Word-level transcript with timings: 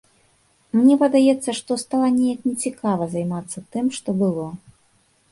Мне 0.77 0.93
падаецца, 1.01 1.49
што 1.59 1.75
стала 1.81 2.07
неяк 2.15 2.39
не 2.49 2.53
цікава 2.69 3.07
займацца 3.11 3.63
тым, 3.75 3.85
што 3.99 4.09
было. 4.23 4.47